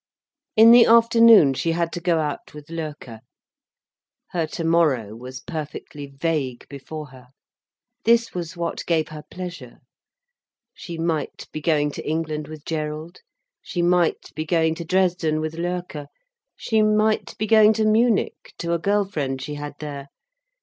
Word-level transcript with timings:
In 0.55 0.71
the 0.71 0.87
afternoon 0.87 1.53
she 1.53 1.73
had 1.73 1.91
to 1.93 2.01
go 2.01 2.17
out 2.17 2.55
with 2.55 2.71
Loerke. 2.71 3.19
Her 4.31 4.47
tomorrow 4.47 5.15
was 5.15 5.41
perfectly 5.41 6.07
vague 6.07 6.65
before 6.69 7.09
her. 7.09 7.27
This 8.03 8.33
was 8.33 8.57
what 8.57 8.83
gave 8.87 9.09
her 9.09 9.21
pleasure. 9.29 9.77
She 10.73 10.97
might 10.97 11.47
be 11.51 11.61
going 11.61 11.91
to 11.91 12.03
England 12.09 12.47
with 12.47 12.65
Gerald, 12.65 13.19
she 13.61 13.83
might 13.83 14.31
be 14.33 14.43
going 14.43 14.73
to 14.73 14.83
Dresden 14.83 15.39
with 15.39 15.53
Loerke, 15.53 16.07
she 16.55 16.81
might 16.81 17.37
be 17.37 17.45
going 17.45 17.71
to 17.73 17.85
Munich, 17.85 18.53
to 18.57 18.73
a 18.73 18.79
girl 18.79 19.05
friend 19.05 19.39
she 19.39 19.53
had 19.53 19.75
there. 19.79 20.07